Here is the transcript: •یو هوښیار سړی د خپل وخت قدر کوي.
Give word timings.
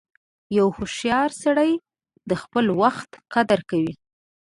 •یو 0.57 0.67
هوښیار 0.77 1.29
سړی 1.43 1.71
د 2.29 2.31
خپل 2.41 2.65
وخت 2.81 3.11
قدر 3.33 3.59
کوي. 3.69 3.93